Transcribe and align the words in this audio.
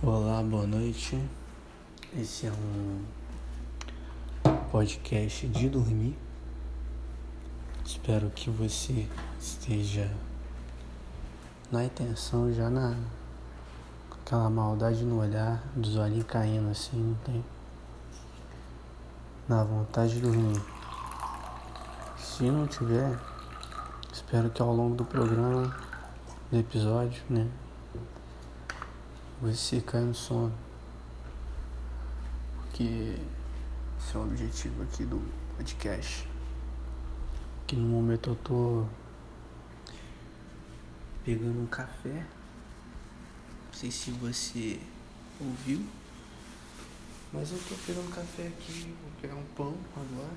Olá, 0.00 0.40
boa 0.44 0.64
noite. 0.64 1.20
Esse 2.16 2.46
é 2.46 2.52
um 2.52 3.04
podcast 4.70 5.48
de 5.48 5.68
dormir. 5.68 6.16
Espero 7.84 8.30
que 8.30 8.48
você 8.48 9.08
esteja 9.40 10.08
na 11.72 11.84
intenção, 11.84 12.52
já 12.52 12.70
na 12.70 12.96
aquela 14.12 14.48
maldade 14.48 15.04
no 15.04 15.18
olhar, 15.18 15.60
dos 15.74 15.96
olhinhos 15.96 16.26
caindo 16.26 16.70
assim, 16.70 16.96
não 16.96 17.14
tem? 17.24 17.44
Na 19.48 19.64
vontade 19.64 20.14
de 20.14 20.20
dormir. 20.20 20.62
Se 22.16 22.44
não 22.44 22.68
tiver, 22.68 23.18
espero 24.12 24.48
que 24.48 24.62
ao 24.62 24.72
longo 24.72 24.94
do 24.94 25.04
programa, 25.04 25.76
do 26.52 26.56
episódio, 26.56 27.20
né? 27.28 27.50
Você 29.40 29.80
caia 29.80 30.04
no 30.04 30.14
sono. 30.14 30.52
Porque 32.56 33.14
esse 33.96 34.16
é 34.16 34.18
o 34.18 34.22
objetivo 34.22 34.82
aqui 34.82 35.04
do 35.04 35.22
podcast. 35.56 36.26
Que 37.64 37.76
no 37.76 37.88
momento 37.88 38.30
eu 38.30 38.36
tô 38.36 38.84
pegando 41.24 41.62
um 41.62 41.66
café. 41.66 42.26
Não 43.66 43.72
sei 43.72 43.92
se 43.92 44.10
você 44.10 44.80
ouviu. 45.40 45.86
Mas 47.32 47.52
eu 47.52 47.58
tô 47.68 47.76
pegando 47.86 48.12
café 48.12 48.48
aqui. 48.48 48.92
Vou 49.00 49.12
pegar 49.22 49.36
um 49.36 49.44
pão 49.54 49.76
agora. 49.94 50.34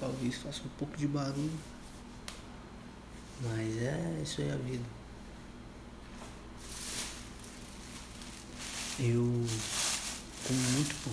Talvez 0.00 0.38
faça 0.38 0.62
um 0.64 0.70
pouco 0.76 0.96
de 0.96 1.06
barulho. 1.06 1.58
Mas 3.42 3.76
é 3.76 4.20
isso 4.24 4.40
aí 4.40 4.50
a 4.50 4.56
vida. 4.56 5.01
Eu 9.00 9.46
como 10.46 10.60
muito 10.72 10.94
pão. 11.02 11.12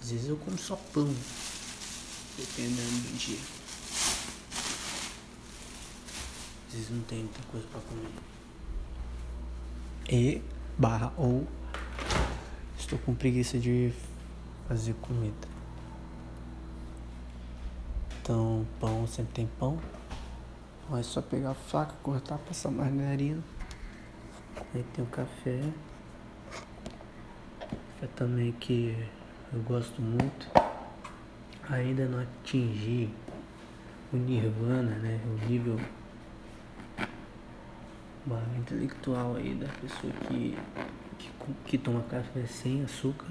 Às 0.00 0.10
vezes 0.10 0.28
eu 0.28 0.36
como 0.36 0.56
só 0.58 0.76
pão, 0.76 1.12
dependendo 2.36 2.76
do 2.76 3.18
dia. 3.18 3.38
Às 6.68 6.74
vezes 6.74 6.90
não 6.90 7.02
tem 7.02 7.20
muita 7.20 7.42
coisa 7.50 7.66
pra 7.68 7.80
comer. 7.80 8.10
E 10.08 10.42
barra 10.78 11.12
ou 11.16 11.46
estou 12.78 12.98
com 13.00 13.14
preguiça 13.14 13.58
de 13.58 13.92
fazer 14.68 14.94
comida. 14.94 15.48
Então 18.20 18.66
pão 18.78 19.06
sempre 19.08 19.32
tem 19.32 19.46
pão. 19.58 19.80
É 20.96 21.02
só 21.02 21.20
pegar 21.20 21.50
a 21.50 21.54
faca, 21.54 21.94
cortar, 22.00 22.38
passar 22.38 22.70
margarina. 22.70 23.42
Aí 24.74 24.84
tem 24.94 25.04
o 25.04 25.08
café. 25.08 25.60
Café 27.60 28.06
também 28.14 28.52
que 28.52 28.96
eu 29.52 29.60
gosto 29.62 30.00
muito. 30.02 30.48
Ainda 31.68 32.06
não 32.06 32.20
atingi 32.20 33.10
o 34.12 34.16
nirvana, 34.16 34.96
né? 34.96 35.20
O 35.24 35.48
nível 35.48 35.78
intelectual 38.66 39.36
aí 39.36 39.54
da 39.54 39.68
pessoa 39.80 40.12
que, 40.12 40.58
que, 41.18 41.30
que 41.64 41.78
toma 41.78 42.02
café 42.02 42.44
sem 42.46 42.82
açúcar. 42.82 43.28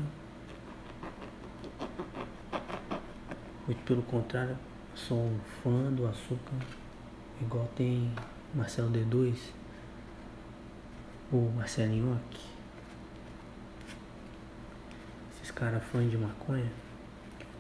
Muito 3.68 3.82
pelo 3.84 4.02
contrário, 4.04 4.58
sou 4.94 5.18
um 5.18 5.40
fã 5.62 5.92
do 5.92 6.08
açúcar. 6.08 6.56
Igual 7.42 7.68
tem 7.76 8.12
Marcelo 8.54 8.90
D2, 8.92 9.36
o 11.38 11.52
Marcelinho 11.52 12.14
aqui. 12.14 12.46
Esses 15.34 15.52
caras 15.52 15.84
fãs 15.84 16.10
de 16.10 16.18
maconha, 16.18 16.72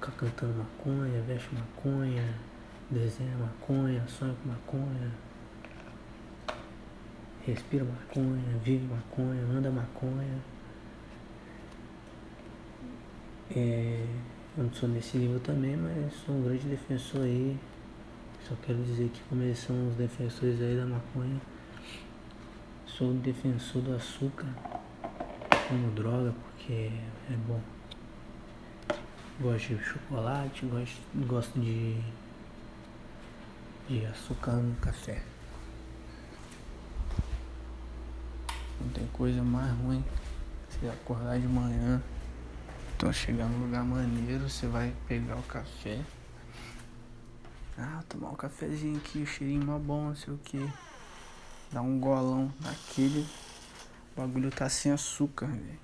que 0.01 0.11
cantando 0.11 0.53
maconha, 0.53 1.21
veste 1.21 1.49
maconha, 1.53 2.33
desenha 2.89 3.35
maconha, 3.37 4.03
sonha 4.07 4.35
com 4.41 4.49
maconha, 4.49 5.11
respira 7.45 7.83
maconha, 7.83 8.57
vive 8.63 8.85
maconha, 8.85 9.41
anda 9.43 9.69
maconha. 9.69 10.39
É, 13.55 14.05
eu 14.57 14.63
não 14.63 14.73
sou 14.73 14.89
nesse 14.89 15.17
nível 15.17 15.39
também, 15.39 15.77
mas 15.77 16.13
sou 16.25 16.35
um 16.35 16.43
grande 16.43 16.67
defensor 16.67 17.21
aí 17.21 17.57
só 18.47 18.53
quero 18.61 18.77
dizer 18.83 19.09
que 19.09 19.21
como 19.27 19.41
eles 19.41 19.57
são 19.57 19.87
os 19.87 19.95
defensores 19.95 20.61
aí 20.61 20.77
da 20.77 20.85
maconha, 20.85 21.41
sou 22.97 23.13
defensor 23.13 23.81
do 23.81 23.93
açúcar 23.93 24.47
como 25.67 25.91
droga, 25.91 26.33
porque 26.43 26.91
é 27.29 27.35
bom. 27.45 27.59
Gosto 29.41 29.75
de 29.75 29.83
chocolate, 29.83 30.65
gosto, 30.65 31.01
gosto 31.27 31.59
de, 31.59 31.99
de 33.89 34.05
açúcar 34.05 34.53
no 34.53 34.73
café. 34.77 35.21
Não 38.79 38.87
tem 38.93 39.05
coisa 39.07 39.43
mais 39.43 39.73
ruim 39.79 40.01
você 40.69 40.87
acordar 40.87 41.37
de 41.37 41.47
manhã, 41.47 42.01
então 42.95 43.11
chegar 43.11 43.45
num 43.47 43.65
lugar 43.65 43.83
maneiro, 43.83 44.49
você 44.49 44.67
vai 44.67 44.93
pegar 45.05 45.35
o 45.35 45.43
café. 45.43 45.99
Ah, 47.77 48.01
tomar 48.07 48.29
um 48.29 48.35
cafezinho 48.35 48.95
aqui, 48.97 49.23
o 49.23 49.25
cheirinho 49.25 49.65
mó 49.65 49.77
bom, 49.77 50.05
não 50.05 50.15
sei 50.15 50.33
o 50.33 50.37
que. 50.37 50.65
Dar 51.71 51.81
um 51.81 51.99
golão 51.99 52.53
daquele. 52.59 53.25
O 54.13 54.21
bagulho 54.21 54.49
tá 54.49 54.69
sem 54.69 54.91
açúcar, 54.91 55.47
velho. 55.47 55.79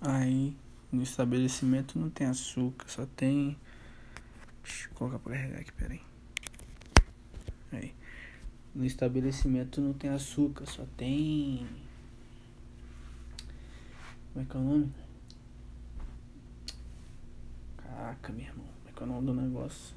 Aí, 0.00 0.56
no 0.90 1.02
estabelecimento 1.02 1.98
não 1.98 2.10
tem 2.10 2.26
açúcar, 2.26 2.88
só 2.88 3.06
tem. 3.06 3.56
Deixa 4.62 4.88
eu 4.88 4.94
colocar 4.94 5.18
pra 5.18 5.32
carregar 5.32 5.60
aqui, 5.60 5.72
peraí. 5.72 6.02
Aí. 7.72 7.94
No 8.74 8.84
estabelecimento 8.84 9.80
não 9.80 9.92
tem 9.92 10.10
açúcar, 10.10 10.66
só 10.66 10.84
tem. 10.96 11.66
Como 14.32 14.44
é 14.44 14.48
que 14.50 14.56
é 14.56 14.60
o 14.60 14.62
nome? 14.62 14.92
Caraca, 17.76 18.32
meu 18.32 18.46
irmão. 18.46 18.66
Como 18.66 18.88
é 18.88 18.92
que 18.92 19.02
é 19.02 19.06
o 19.06 19.08
nome 19.08 19.26
do 19.26 19.34
negócio? 19.34 19.94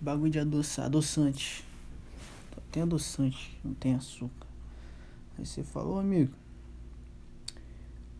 Bagulho 0.00 0.30
de 0.30 0.38
adoçar, 0.38 0.86
adoçante. 0.86 1.64
Tem 2.70 2.82
adoçante, 2.82 3.56
não 3.64 3.72
tem 3.74 3.94
açúcar. 3.94 4.48
Aí 5.38 5.46
você 5.46 5.62
falou, 5.62 5.98
amigo. 5.98 6.34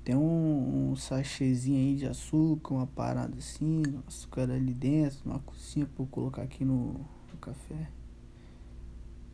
Tem 0.04 0.14
um, 0.14 0.90
um 0.92 0.96
sachêzinho 0.96 1.78
aí 1.78 1.96
de 1.96 2.06
açúcar, 2.06 2.74
uma 2.74 2.86
parada 2.86 3.38
assim, 3.38 3.82
açúcar 4.06 4.50
ali 4.50 4.74
dentro, 4.74 5.18
uma 5.24 5.38
cozinha 5.38 5.86
pra 5.86 6.04
eu 6.04 6.06
colocar 6.06 6.42
aqui 6.42 6.64
no, 6.64 6.92
no 6.92 7.38
café. 7.40 7.88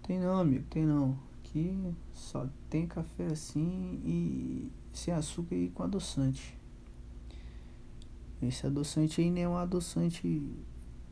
Tem 0.05 0.19
não, 0.19 0.39
amigo, 0.39 0.65
tem 0.71 0.87
não. 0.87 1.19
Aqui 1.41 1.77
só 2.15 2.49
tem 2.69 2.87
café 2.87 3.27
assim 3.27 4.01
e 4.05 4.73
sem 4.93 5.13
açúcar 5.13 5.57
e 5.57 5.69
com 5.71 5.83
adoçante. 5.83 6.57
Esse 8.41 8.67
adoçante 8.67 9.21
aí 9.21 9.31
nem 9.31 9.45
é 9.45 9.49
um 9.49 9.57
adoçante 9.57 10.43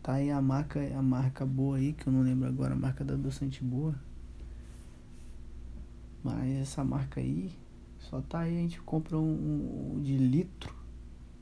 Tá 0.02 0.14
aí 0.14 0.30
a 0.30 0.40
marca, 0.40 0.80
a 0.96 1.02
marca 1.02 1.44
boa 1.44 1.76
aí, 1.76 1.92
que 1.92 2.06
eu 2.06 2.12
não 2.12 2.22
lembro 2.22 2.48
agora, 2.48 2.74
a 2.74 2.76
marca 2.76 3.04
da 3.04 3.14
adoçante 3.14 3.62
boa. 3.62 3.94
Mas 6.22 6.50
essa 6.60 6.84
marca 6.84 7.20
aí, 7.20 7.52
só 7.98 8.20
tá 8.20 8.40
aí, 8.40 8.56
a 8.58 8.60
gente 8.60 8.80
compra 8.80 9.18
um, 9.18 9.96
um 9.96 10.02
de 10.02 10.16
litro 10.16 10.74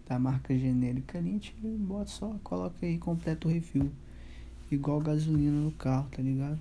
da 0.06 0.18
marca 0.18 0.56
genérica 0.56 1.18
ali, 1.18 1.30
a 1.30 1.32
gente 1.32 1.54
bota 1.60 2.10
só, 2.10 2.34
coloca 2.42 2.84
aí, 2.84 2.98
completa 2.98 3.48
o 3.48 3.50
refil. 3.50 3.90
Igual 4.70 5.00
gasolina 5.00 5.60
no 5.60 5.72
carro, 5.72 6.08
tá 6.10 6.22
ligado? 6.22 6.58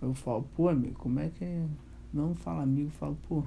Eu 0.00 0.14
falo, 0.14 0.42
pô 0.56 0.68
amigo, 0.68 0.98
como 0.98 1.20
é 1.20 1.28
que 1.28 1.44
é? 1.44 1.66
Não 2.12 2.34
fala 2.34 2.62
amigo, 2.62 2.90
falo, 2.90 3.16
pô, 3.28 3.44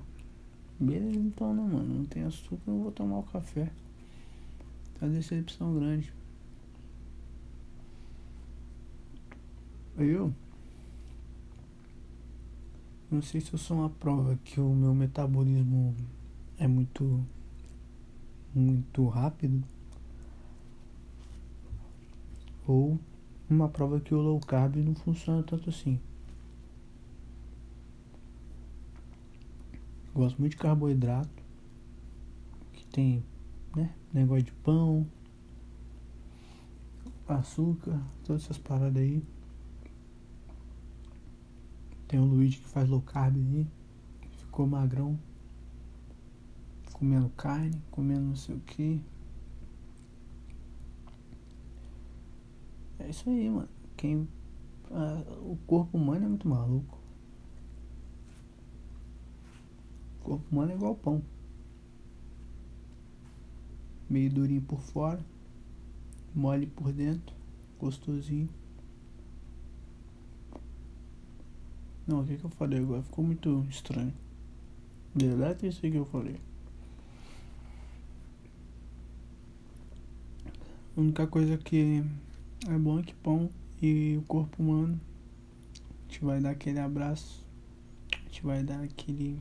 beleza 0.79 1.19
então 1.19 1.53
né 1.53 1.61
mano, 1.61 1.99
não 1.99 2.05
tem 2.05 2.23
açúcar, 2.23 2.71
eu 2.71 2.79
vou 2.79 2.91
tomar 2.91 3.19
o 3.19 3.23
café. 3.23 3.69
Tá 5.05 5.11
decepção 5.11 5.75
grande. 5.75 6.11
Eu 9.95 10.33
não 13.11 13.21
sei 13.21 13.39
se 13.39 13.53
eu 13.53 13.59
sou 13.59 13.77
uma 13.77 13.89
prova 13.89 14.35
que 14.43 14.59
o 14.59 14.73
meu 14.73 14.95
metabolismo 14.95 15.95
é 16.57 16.67
muito 16.67 17.23
muito 18.55 19.07
rápido 19.07 19.63
ou 22.65 22.99
uma 23.47 23.69
prova 23.69 23.99
que 23.99 24.15
o 24.15 24.19
low 24.19 24.39
carb 24.39 24.77
não 24.77 24.95
funciona 24.95 25.43
tanto 25.43 25.69
assim. 25.69 25.99
Gosto 30.15 30.39
muito 30.39 30.53
de 30.53 30.57
carboidrato 30.57 31.29
que 32.73 32.87
tem 32.87 33.23
né? 33.75 33.93
Negócio 34.13 34.43
de 34.43 34.51
pão. 34.53 35.05
açúcar, 37.27 37.99
todas 38.23 38.43
essas 38.43 38.57
paradas 38.57 39.01
aí. 39.01 39.23
Tem 42.07 42.19
o 42.19 42.25
Luigi 42.25 42.59
que 42.59 42.67
faz 42.67 42.87
low 42.87 43.01
carb 43.01 43.35
aí. 43.35 43.67
Ficou 44.37 44.67
magrão. 44.67 45.19
Comendo 46.93 47.29
carne, 47.29 47.81
comendo 47.91 48.21
não 48.21 48.35
sei 48.35 48.55
o 48.55 48.59
que. 48.61 49.03
É 52.99 53.09
isso 53.09 53.29
aí, 53.29 53.49
mano. 53.49 53.69
Quem. 53.97 54.27
o 55.41 55.57
corpo 55.67 55.97
humano 55.97 56.25
é 56.25 56.29
muito 56.29 56.47
maluco. 56.47 56.97
O 60.21 60.23
corpo 60.23 60.45
humano 60.51 60.71
é 60.71 60.75
igual 60.75 60.95
pão. 60.95 61.21
Meio 64.09 64.29
durinho 64.29 64.61
por 64.61 64.79
fora, 64.79 65.19
mole 66.33 66.67
por 66.67 66.91
dentro, 66.91 67.35
gostosinho. 67.79 68.49
Não, 72.07 72.21
o 72.21 72.25
que, 72.25 72.37
que 72.37 72.43
eu 72.43 72.49
falei 72.51 72.79
agora? 72.79 73.01
Ficou 73.01 73.25
muito 73.25 73.65
estranho. 73.69 74.13
Deleta 75.15 75.65
isso 75.65 75.83
aí 75.83 75.91
que 75.91 75.97
eu 75.97 76.05
falei. 76.05 76.35
A 80.95 81.01
única 81.01 81.25
coisa 81.25 81.57
que 81.57 82.03
é 82.67 82.77
bom 82.77 82.99
é 82.99 83.03
que 83.03 83.13
pão 83.15 83.49
e 83.81 84.17
o 84.17 84.21
corpo 84.23 84.61
humano 84.61 84.99
a 85.73 86.11
gente 86.11 86.23
vai 86.23 86.39
dar 86.39 86.51
aquele 86.51 86.79
abraço. 86.79 87.43
A 88.13 88.17
gente 88.25 88.43
vai 88.43 88.63
dar 88.63 88.81
aquele. 88.81 89.39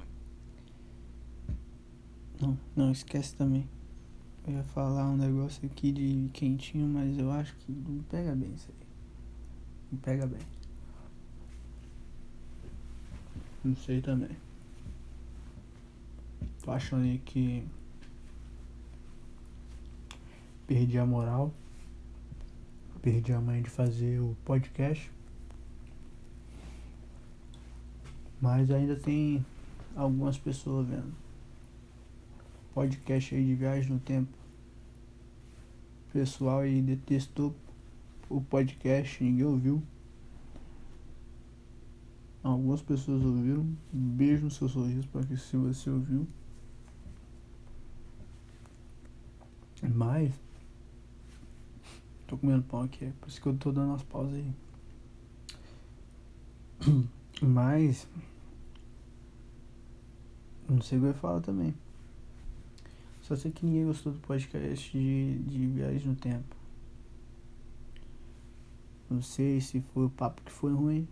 Não, 2.41 2.59
não 2.75 2.91
esquece 2.91 3.35
também. 3.37 3.69
Eu 4.47 4.53
ia 4.53 4.63
falar 4.63 5.09
um 5.09 5.17
negócio 5.17 5.65
aqui 5.65 5.91
de 5.91 6.29
quentinho, 6.35 6.87
mas 6.87 7.19
eu 7.19 7.31
acho 7.31 7.55
que 7.57 7.73
não 7.73 8.03
pega 8.03 8.35
bem 8.35 8.53
isso 8.53 8.69
aí. 8.69 8.87
Não 9.91 9.99
pega 10.01 10.27
bem. 10.27 10.41
Não 13.65 13.75
sei 13.75 14.03
também. 14.03 14.37
Tô 16.63 16.71
achando 16.71 17.05
aí 17.05 17.19
que 17.19 17.67
perdi 20.67 20.99
a 20.99 21.07
moral. 21.07 21.51
Perdi 23.01 23.33
a 23.33 23.41
mãe 23.41 23.63
de 23.63 23.71
fazer 23.71 24.21
o 24.21 24.37
podcast. 24.45 25.11
Mas 28.43 28.71
ainda 28.71 28.95
tem 28.95 29.45
algumas 29.97 30.37
pessoas 30.37 30.87
vendo. 30.87 31.24
Podcast 32.75 33.33
aí 33.35 33.47
de 33.47 33.55
viagem 33.55 33.93
no 33.93 34.01
tempo. 34.01 34.37
Pessoal 36.13 36.61
aí 36.61 36.83
detestou 36.83 37.55
o 38.29 38.41
podcast, 38.41 39.23
ninguém 39.23 39.45
ouviu. 39.45 39.81
Algumas 42.43 42.83
pessoas 42.83 43.25
ouviram. 43.25 43.65
beijo 43.93 44.45
no 44.45 44.51
seu 44.51 44.69
sorriso 44.69 45.07
para 45.09 45.25
que 45.25 45.37
se 45.37 45.57
você 45.57 45.89
ouviu. 45.89 46.27
Mas 49.95 50.33
tô 52.27 52.37
comendo 52.37 52.65
pão 52.65 52.83
aqui, 52.83 53.05
é 53.05 53.13
por 53.21 53.29
isso 53.29 53.41
que 53.41 53.47
eu 53.47 53.57
tô 53.57 53.71
dando 53.71 53.95
as 53.95 54.03
pausas 54.03 54.35
aí. 54.35 54.53
Mas 57.41 58.09
não 60.69 60.81
sei 60.83 60.99
o 60.99 61.01
que 61.03 61.07
eu 61.07 61.11
ia 61.11 61.15
falar 61.15 61.41
também. 61.41 61.75
Só 63.25 63.37
sei 63.37 63.51
que 63.51 63.67
ninguém 63.67 63.85
gostou 63.85 64.13
do 64.13 64.21
podcast 64.21 64.97
de, 64.97 65.39
de 65.41 65.67
viagem 65.67 66.09
no 66.09 66.17
tempo. 66.17 66.57
Não 69.11 69.21
sei 69.21 69.61
se 69.61 69.81
foi 69.93 70.07
o 70.07 70.11
papo 70.11 70.41
que 70.43 70.53
foi 70.53 70.73
ruim 70.73 71.07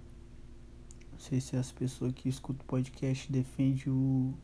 sei 1.22 1.40
se 1.40 1.56
as 1.56 1.70
pessoas 1.70 2.12
que 2.12 2.28
escutam 2.28 2.66
podcast 2.66 3.30
defendem 3.30 3.84
o, 3.86 4.34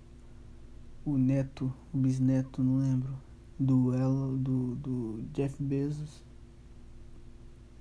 o 1.05 1.19
neto, 1.19 1.75
o 1.93 1.99
bisneto, 1.99 2.63
não 2.63 2.79
lembro, 2.79 3.19
do, 3.59 3.93
ela, 3.93 4.29
do, 4.37 4.77
do 4.77 5.25
Jeff 5.33 5.61
Bezos. 5.61 6.23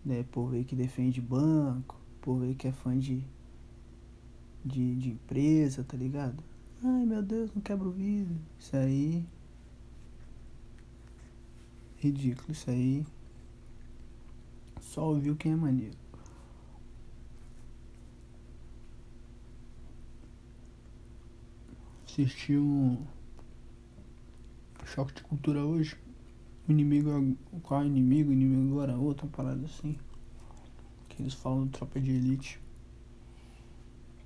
Né, 0.03 0.23
povo 0.31 0.55
aí 0.55 0.63
que 0.63 0.75
defende 0.75 1.21
banco, 1.21 1.95
povo 2.21 2.43
aí 2.43 2.55
que 2.55 2.67
é 2.67 2.71
fã 2.71 2.97
de, 2.97 3.21
de, 4.65 4.95
de 4.95 5.09
empresa, 5.11 5.83
tá 5.83 5.95
ligado? 5.95 6.43
Ai 6.83 7.05
meu 7.05 7.21
Deus, 7.21 7.51
não 7.53 7.61
quebra 7.61 7.87
o 7.87 7.91
vidro. 7.91 8.35
Isso 8.57 8.75
aí. 8.75 9.23
Ridículo, 11.97 12.51
isso 12.51 12.69
aí. 12.69 13.05
Só 14.81 15.09
ouviu 15.09 15.35
quem 15.35 15.51
é 15.51 15.55
maneiro. 15.55 15.97
assisti 22.21 22.57
um 22.57 22.97
choque 24.85 25.13
de 25.13 25.23
cultura 25.23 25.63
hoje. 25.63 25.95
O 26.67 26.71
inimigo 26.71 27.37
qual 27.61 27.81
é 27.81 27.83
o 27.85 27.87
inimigo? 27.87 28.31
O 28.31 28.33
inimigo 28.33 28.73
agora 28.73 28.93
é 28.93 28.95
outra 28.95 29.27
parada 29.27 29.63
assim. 29.65 29.95
Que 31.07 31.21
eles 31.21 31.35
falam 31.35 31.65
do 31.65 31.71
tropa 31.71 31.99
de 31.99 32.11
elite. 32.11 32.59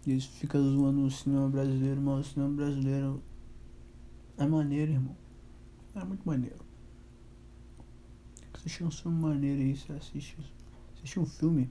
E 0.05 0.11
eles 0.11 0.25
ficam 0.25 0.63
zoando 0.63 1.05
o 1.05 1.11
cinema 1.11 1.49
brasileiro, 1.49 2.01
mas 2.01 2.27
o 2.27 2.29
cinema 2.29 2.53
brasileiro 2.53 3.21
é 4.37 4.45
maneiro, 4.45 4.93
irmão. 4.93 5.15
É 5.93 6.03
muito 6.03 6.23
maneiro. 6.25 6.70
Assistir 8.61 8.83
um 8.83 8.91
filme 8.91 9.19
maneiro 9.19 9.59
aí, 9.59 9.75
você 9.75 9.91
assiste. 9.91 10.37
Assisti 10.93 11.19
um 11.19 11.25
filme 11.25 11.67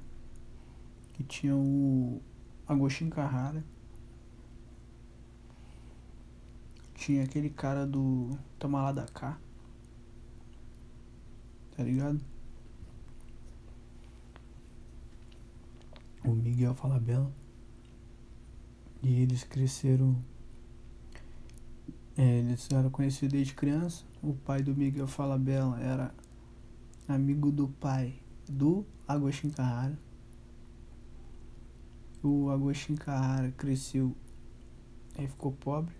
que 1.12 1.22
tinha 1.22 1.54
o 1.54 2.20
Agostinho 2.66 3.10
Carrara. 3.10 3.64
Tinha 6.96 7.22
aquele 7.22 7.48
cara 7.48 7.86
do 7.86 8.36
Toma 8.58 8.82
lá 8.82 8.90
da 8.90 9.06
cá. 9.06 9.38
Tá 11.76 11.84
ligado? 11.84 12.20
O 16.24 16.32
Miguel 16.32 16.74
Falabella. 16.74 17.32
E 19.00 19.22
eles 19.22 19.44
cresceram. 19.44 20.20
É, 22.16 22.38
eles 22.40 22.68
eram 22.72 22.90
conhecidos 22.90 23.32
desde 23.32 23.54
criança. 23.54 24.04
O 24.20 24.34
pai 24.34 24.60
do 24.60 24.74
Miguel 24.74 25.06
Falabella 25.06 25.80
era 25.80 26.12
amigo 27.10 27.50
do 27.50 27.68
pai 27.68 28.14
do 28.48 28.84
Agostinho 29.06 29.52
Carrara. 29.52 29.98
O 32.22 32.50
Agostinho 32.50 32.98
Carrara 32.98 33.50
cresceu 33.52 34.14
e 35.18 35.26
ficou 35.26 35.52
pobre. 35.52 35.94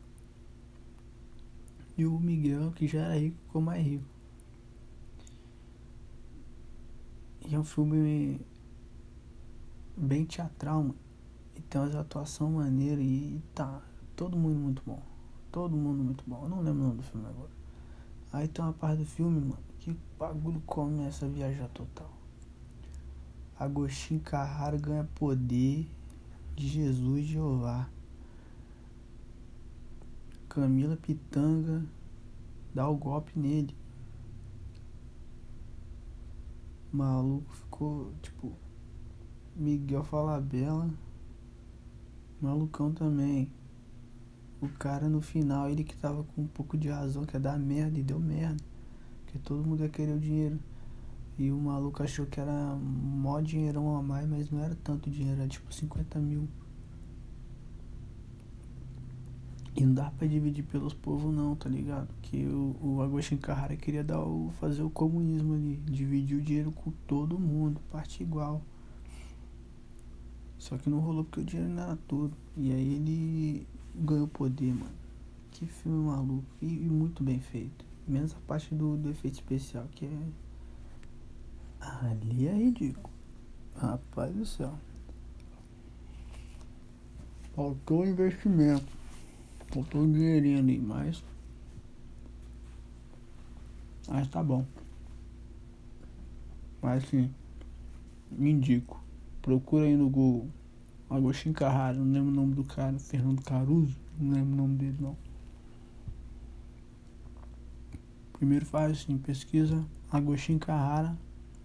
E 1.96 2.06
o 2.06 2.18
Miguel, 2.18 2.72
que 2.72 2.86
já 2.86 3.00
era 3.00 3.18
rico, 3.18 3.36
ficou 3.46 3.60
mais 3.60 3.84
rico. 3.84 4.04
E 7.48 7.54
é 7.54 7.58
um 7.58 7.64
filme 7.64 8.40
bem 9.96 10.24
teatral, 10.24 10.82
mano. 10.82 10.96
E 11.56 11.60
tem 11.60 11.80
umas 11.80 11.94
atuações 11.94 12.52
maneiras 12.52 13.04
e 13.04 13.42
tá 13.54 13.82
todo 14.14 14.36
mundo 14.36 14.58
muito 14.58 14.82
bom. 14.86 15.02
Todo 15.50 15.76
mundo 15.76 16.04
muito 16.04 16.24
bom. 16.26 16.44
Eu 16.44 16.48
não 16.48 16.60
lembro 16.60 16.82
o 16.82 16.84
nome 16.84 16.96
do 16.98 17.02
filme 17.02 17.26
agora. 17.26 17.59
Aí 18.32 18.46
tem 18.46 18.64
uma 18.64 18.72
parte 18.72 18.98
do 18.98 19.04
filme, 19.04 19.40
mano, 19.40 19.58
que 19.80 19.90
o 19.90 19.96
bagulho 20.18 20.60
começa 20.66 21.26
a 21.26 21.28
viajar 21.28 21.68
total. 21.68 22.10
Agostinho 23.58 24.20
Carraro 24.20 24.78
ganha 24.78 25.08
poder 25.16 25.86
de 26.54 26.68
Jesus 26.68 27.26
Jeová. 27.26 27.88
Camila 30.48 30.96
Pitanga 30.96 31.84
dá 32.74 32.88
o 32.88 32.96
golpe 32.96 33.38
nele. 33.38 33.74
O 36.92 36.96
maluco 36.96 37.52
ficou 37.52 38.12
tipo 38.22 38.52
Miguel 39.56 40.02
Falabella, 40.04 40.88
malucão 42.40 42.92
também. 42.92 43.50
O 44.60 44.68
cara 44.68 45.08
no 45.08 45.20
final, 45.20 45.70
ele 45.70 45.84
que 45.84 45.96
tava 45.96 46.22
com 46.22 46.42
um 46.42 46.46
pouco 46.46 46.76
de 46.76 46.88
razão, 46.88 47.24
que 47.24 47.34
ia 47.34 47.40
dar 47.40 47.58
merda 47.58 47.98
e 47.98 48.02
deu 48.02 48.18
merda. 48.18 48.62
Porque 49.24 49.38
todo 49.38 49.66
mundo 49.66 49.82
ia 49.82 49.88
querer 49.88 50.12
o 50.12 50.20
dinheiro. 50.20 50.58
E 51.38 51.50
o 51.50 51.56
maluco 51.56 52.02
achou 52.02 52.26
que 52.26 52.38
era 52.38 52.76
mó 52.76 53.40
dinheirão 53.40 53.96
a 53.96 54.02
mais, 54.02 54.28
mas 54.28 54.50
não 54.50 54.62
era 54.62 54.76
tanto 54.84 55.08
dinheiro, 55.08 55.40
era 55.40 55.48
tipo 55.48 55.72
50 55.72 56.18
mil. 56.18 56.46
E 59.74 59.86
não 59.86 59.94
dá 59.94 60.10
pra 60.10 60.26
dividir 60.26 60.64
pelos 60.64 60.92
povos 60.92 61.34
não, 61.34 61.56
tá 61.56 61.68
ligado? 61.68 62.08
Que 62.20 62.44
o, 62.44 62.76
o 62.82 63.02
Agostinho 63.02 63.40
Carrara 63.40 63.74
queria 63.76 64.04
dar 64.04 64.20
o, 64.20 64.50
fazer 64.60 64.82
o 64.82 64.90
comunismo 64.90 65.54
ali, 65.54 65.76
dividir 65.86 66.36
o 66.36 66.42
dinheiro 66.42 66.72
com 66.72 66.90
todo 67.06 67.38
mundo, 67.38 67.80
parte 67.90 68.22
igual. 68.22 68.60
Só 70.58 70.76
que 70.76 70.90
não 70.90 70.98
rolou 70.98 71.24
porque 71.24 71.40
o 71.40 71.44
dinheiro 71.44 71.72
não 71.72 71.82
era 71.82 71.96
todo. 72.06 72.36
E 72.54 72.70
aí 72.70 72.94
ele 72.94 73.66
ganhou 73.94 74.28
poder, 74.28 74.74
mano. 74.74 75.00
Que 75.50 75.66
filme 75.66 76.06
maluco. 76.06 76.44
E, 76.60 76.66
e 76.66 76.88
muito 76.88 77.22
bem 77.22 77.40
feito. 77.40 77.84
Menos 78.06 78.32
a 78.32 78.40
parte 78.46 78.74
do, 78.74 78.96
do 78.96 79.10
efeito 79.10 79.34
especial, 79.34 79.86
que 79.92 80.06
é. 80.06 80.28
Ali 81.80 82.46
é 82.46 82.52
ridículo. 82.52 83.10
Rapaz 83.76 84.34
do 84.34 84.44
céu. 84.44 84.78
Faltou 87.54 88.06
investimento. 88.06 88.86
Faltou 89.68 90.06
dinheirinho 90.06 90.58
ali, 90.58 90.78
mas. 90.78 91.22
Mas 94.08 94.28
tá 94.28 94.42
bom. 94.42 94.66
Mas 96.82 97.04
sim. 97.08 97.30
Me 98.30 98.50
indico. 98.50 99.02
Procura 99.42 99.84
aí 99.84 99.96
no 99.96 100.08
Google. 100.08 100.48
Agostinho 101.10 101.54
Carrara, 101.54 101.98
não 101.98 102.12
lembro 102.12 102.30
o 102.30 102.34
nome 102.34 102.54
do 102.54 102.62
cara. 102.62 102.96
Fernando 103.00 103.42
Caruso. 103.42 103.96
Não 104.16 104.32
lembro 104.32 104.52
o 104.54 104.56
nome 104.56 104.76
dele 104.76 104.96
não. 105.00 105.16
Primeiro 108.34 108.64
faz 108.64 108.92
assim, 108.92 109.18
pesquisa 109.18 109.84
Agostinho 110.10 110.58
Carrara, 110.58 111.18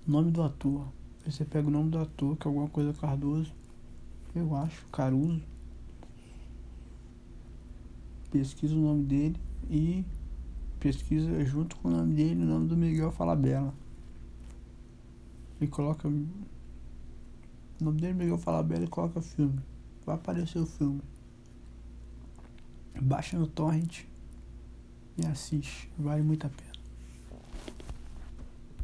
nome 0.06 0.32
do 0.32 0.42
ator. 0.42 0.88
Aí 1.26 1.32
você 1.32 1.46
pega 1.46 1.68
o 1.68 1.72
nome 1.72 1.90
do 1.90 2.00
ator, 2.00 2.36
que 2.36 2.48
é 2.48 2.50
alguma 2.50 2.68
coisa 2.68 2.92
Cardoso. 2.94 3.54
Eu 4.36 4.56
acho, 4.56 4.86
Caruso. 4.88 5.42
Pesquisa 8.32 8.76
o 8.76 8.80
nome 8.80 9.04
dele 9.04 9.40
e 9.70 10.04
pesquisa 10.80 11.44
junto 11.46 11.76
com 11.78 11.88
o 11.88 11.92
nome 11.92 12.14
dele 12.14 12.44
o 12.44 12.46
nome 12.46 12.68
do 12.68 12.76
Miguel 12.76 13.12
Falabella. 13.12 13.74
E 15.62 15.68
coloca. 15.68 16.10
O 17.80 17.84
nome 17.84 18.00
dele 18.00 18.14
é 18.14 18.16
Miguel 18.16 18.38
Falabella 18.38 18.86
e 18.86 18.88
coloca 18.88 19.22
filme. 19.22 19.60
Vai 20.06 20.16
aparecer 20.16 20.60
o 20.60 20.66
filme. 20.66 21.02
Baixa 23.02 23.38
no 23.38 23.48
torrent 23.48 24.04
e 25.18 25.26
assiste. 25.26 25.92
Vale 25.98 26.22
muito 26.22 26.48
a 26.48 26.50
pena. 26.50 26.65